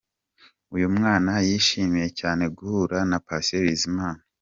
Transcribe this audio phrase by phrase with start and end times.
[0.75, 4.21] Uyu mwana yishimiye cyane guhura na Patient Bizimana.